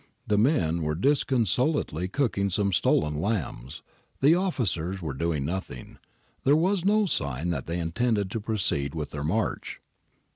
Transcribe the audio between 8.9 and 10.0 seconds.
with their march.